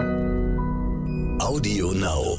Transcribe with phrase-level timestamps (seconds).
[0.00, 2.38] Audio Now.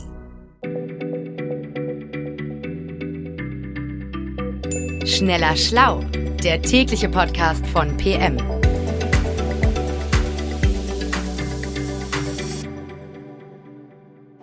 [5.05, 6.03] Schneller Schlau,
[6.43, 8.37] der tägliche Podcast von PM.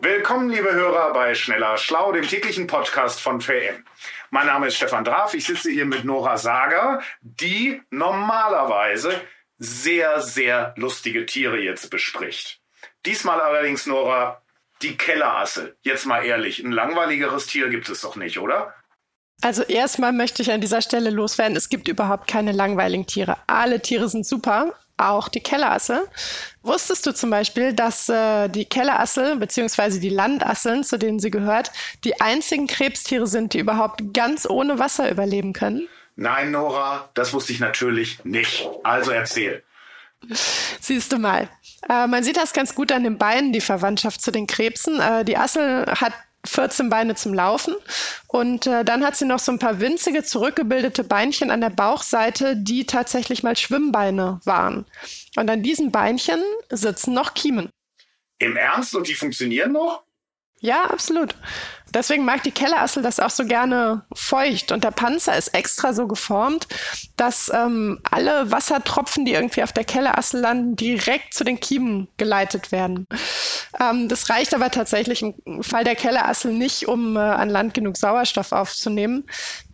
[0.00, 3.84] Willkommen, liebe Hörer, bei Schneller Schlau, dem täglichen Podcast von PM.
[4.30, 5.34] Mein Name ist Stefan Draf.
[5.34, 9.20] Ich sitze hier mit Nora Sager, die normalerweise
[9.58, 12.60] sehr, sehr lustige Tiere jetzt bespricht.
[13.06, 14.42] Diesmal allerdings, Nora,
[14.82, 15.76] die Kellerasse.
[15.82, 18.74] Jetzt mal ehrlich, ein langweiligeres Tier gibt es doch nicht, oder?
[19.40, 23.36] Also erstmal möchte ich an dieser Stelle loswerden, es gibt überhaupt keine langweiligen Tiere.
[23.46, 26.08] Alle Tiere sind super, auch die Kellerasse.
[26.62, 30.00] Wusstest du zum Beispiel, dass äh, die Kellerassel bzw.
[30.00, 31.70] die Landasseln, zu denen sie gehört,
[32.02, 35.88] die einzigen Krebstiere sind, die überhaupt ganz ohne Wasser überleben können?
[36.16, 38.68] Nein, Nora, das wusste ich natürlich nicht.
[38.82, 39.62] Also erzähl.
[40.80, 41.48] Siehst du mal.
[41.88, 45.00] Äh, man sieht das ganz gut an den Beinen, die Verwandtschaft zu den Krebsen.
[45.00, 46.12] Äh, die Assel hat
[46.46, 47.74] 14 Beine zum Laufen.
[48.26, 52.56] Und äh, dann hat sie noch so ein paar winzige zurückgebildete Beinchen an der Bauchseite,
[52.56, 54.86] die tatsächlich mal Schwimmbeine waren.
[55.36, 57.70] Und an diesen Beinchen sitzen noch Kiemen.
[58.38, 58.94] Im Ernst?
[58.94, 60.04] Und die funktionieren noch?
[60.60, 61.36] Ja, absolut.
[61.94, 64.72] Deswegen mag die Kellerassel das auch so gerne feucht.
[64.72, 66.66] Und der Panzer ist extra so geformt,
[67.16, 72.72] dass ähm, alle Wassertropfen, die irgendwie auf der Kellerassel landen, direkt zu den Kiemen geleitet
[72.72, 73.06] werden.
[73.80, 77.96] Ähm, das reicht aber tatsächlich im Fall der Kellerassel nicht, um äh, an Land genug
[77.96, 79.24] Sauerstoff aufzunehmen.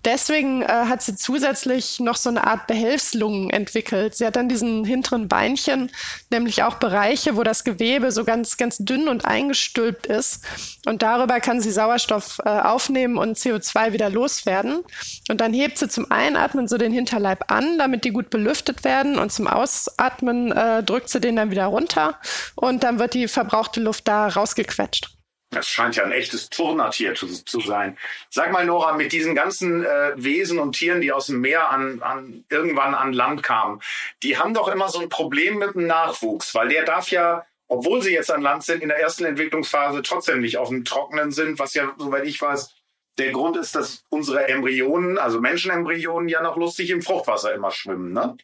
[0.05, 4.15] Deswegen äh, hat sie zusätzlich noch so eine Art Behelfslungen entwickelt.
[4.15, 5.91] Sie hat an diesen hinteren Beinchen
[6.31, 10.45] nämlich auch Bereiche, wo das Gewebe so ganz, ganz dünn und eingestülpt ist.
[10.85, 14.85] Und darüber kann sie Sauerstoff äh, aufnehmen und CO2 wieder loswerden.
[15.31, 19.19] Und dann hebt sie zum Einatmen so den Hinterleib an, damit die gut belüftet werden.
[19.19, 22.19] Und zum Ausatmen äh, drückt sie den dann wieder runter.
[22.57, 25.15] Und dann wird die verbrauchte Luft da rausgequetscht.
[25.55, 27.97] Das scheint ja ein echtes Turnertier zu, zu sein.
[28.29, 32.03] Sag mal, Nora, mit diesen ganzen äh, Wesen und Tieren, die aus dem Meer an,
[32.03, 33.81] an irgendwann an Land kamen,
[34.23, 38.03] die haben doch immer so ein Problem mit dem Nachwuchs, weil der darf ja, obwohl
[38.03, 41.59] sie jetzt an Land sind, in der ersten Entwicklungsphase trotzdem nicht auf dem Trockenen sind,
[41.59, 42.75] was ja, soweit ich weiß,
[43.19, 48.13] der Grund ist, dass unsere Embryonen, also Menschenembryonen, ja noch lustig im Fruchtwasser immer schwimmen,
[48.13, 48.37] ne?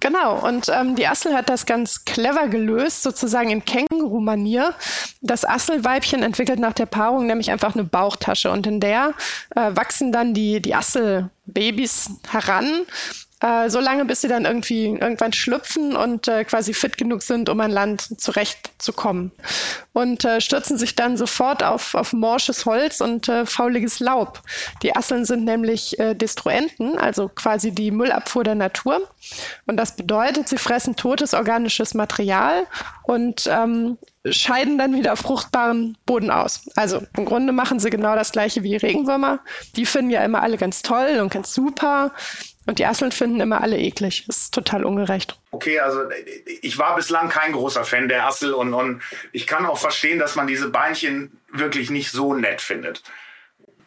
[0.00, 4.74] Genau, und ähm, die Assel hat das ganz clever gelöst, sozusagen in Känguru-Manier.
[5.20, 9.12] Das Asselweibchen entwickelt nach der Paarung nämlich einfach eine Bauchtasche und in der
[9.54, 12.86] äh, wachsen dann die, die Asselbabys heran
[13.40, 17.48] äh, so lange, bis sie dann irgendwie irgendwann schlüpfen und äh, quasi fit genug sind,
[17.48, 19.32] um an Land zurechtzukommen.
[19.92, 24.42] Und äh, stürzen sich dann sofort auf, auf morsches Holz und äh, fauliges Laub.
[24.82, 29.08] Die Asseln sind nämlich äh, Destruenten, also quasi die Müllabfuhr der Natur.
[29.66, 32.66] Und das bedeutet, sie fressen totes organisches Material
[33.04, 33.98] und ähm,
[34.28, 36.68] scheiden dann wieder fruchtbaren Boden aus.
[36.76, 39.40] Also im Grunde machen sie genau das gleiche wie Regenwürmer.
[39.76, 42.12] Die finden ja immer alle ganz toll und ganz super.
[42.66, 44.24] Und die Asseln finden immer alle eklig.
[44.26, 45.38] Das ist total ungerecht.
[45.50, 46.02] Okay, also
[46.62, 50.36] ich war bislang kein großer Fan der Assel und, und ich kann auch verstehen, dass
[50.36, 53.02] man diese Beinchen wirklich nicht so nett findet.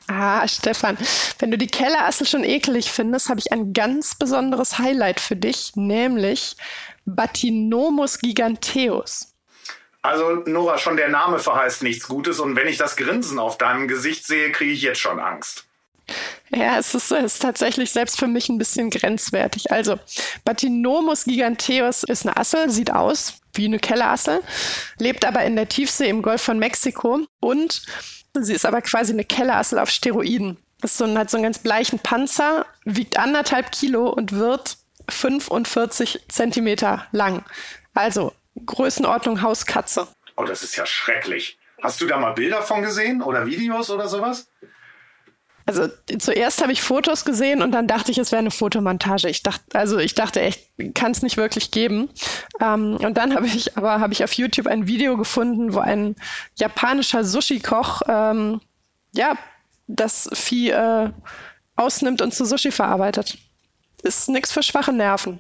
[0.08, 0.98] Ah, Stefan,
[1.40, 5.76] wenn du die Kellerassel schon eklig findest, habe ich ein ganz besonderes Highlight für dich,
[5.76, 6.58] nämlich
[7.06, 9.34] Batinomus giganteus.
[10.02, 13.88] Also Nora, schon der Name verheißt nichts Gutes und wenn ich das Grinsen auf deinem
[13.88, 15.66] Gesicht sehe, kriege ich jetzt schon Angst.
[16.56, 19.72] Ja, es ist, es ist tatsächlich selbst für mich ein bisschen grenzwertig.
[19.72, 20.00] Also,
[20.46, 24.42] Batinomus giganteus ist eine Assel, sieht aus wie eine Kellerassel,
[24.98, 27.84] lebt aber in der Tiefsee im Golf von Mexiko und
[28.34, 30.58] sie ist aber quasi eine Kellerassel auf Steroiden.
[30.82, 34.78] Das so, hat so einen ganz bleichen Panzer, wiegt anderthalb Kilo und wird
[35.10, 37.46] 45 Zentimeter lang.
[37.94, 38.34] Also
[38.66, 40.08] Größenordnung Hauskatze.
[40.36, 41.58] Oh, das ist ja schrecklich.
[41.82, 44.48] Hast du da mal Bilder von gesehen oder Videos oder sowas?
[45.66, 45.88] Also
[46.20, 49.30] zuerst habe ich Fotos gesehen und dann dachte ich, es wäre eine Fotomontage.
[49.30, 52.10] Ich dachte, also ich dachte echt, kann es nicht wirklich geben.
[52.60, 56.16] Ähm, und dann habe ich aber habe ich auf YouTube ein Video gefunden, wo ein
[56.56, 58.62] japanischer Sushi-Koch ähm,
[59.16, 59.38] ja
[59.88, 61.12] das Vieh äh,
[61.76, 63.38] ausnimmt und zu Sushi verarbeitet.
[64.04, 65.40] Ist nichts für schwache Nerven.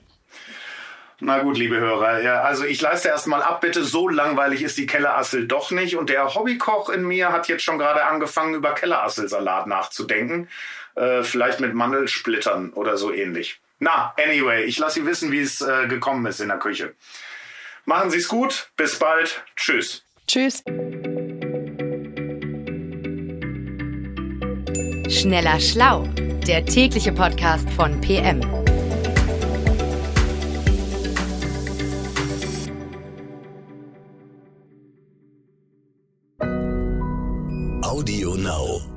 [1.25, 4.85] Na gut, liebe Hörer, ja, also ich leiste erstmal ab, bitte, so langweilig ist die
[4.85, 5.95] Kellerassel doch nicht.
[5.95, 10.49] Und der Hobbykoch in mir hat jetzt schon gerade angefangen, über Kellerasselsalat nachzudenken.
[10.95, 13.61] Äh, vielleicht mit Mandelsplittern oder so ähnlich.
[13.79, 16.93] Na, anyway, ich lasse Sie wissen, wie es äh, gekommen ist in der Küche.
[17.85, 20.03] Machen Sie es gut, bis bald, tschüss.
[20.27, 20.61] Tschüss.
[25.09, 26.05] Schneller Schlau,
[26.47, 28.62] der tägliche Podcast von PM.
[37.93, 38.92] Audio Now.